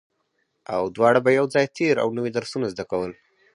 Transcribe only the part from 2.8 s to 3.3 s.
کول